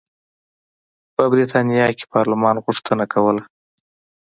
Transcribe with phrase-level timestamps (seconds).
[1.15, 3.43] په برېټانیا کې پارلمان غوښتنه کوله.